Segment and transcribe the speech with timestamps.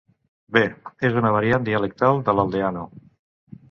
[0.57, 0.63] Bé,
[1.11, 2.93] és una variant dialectal de l'aldeano.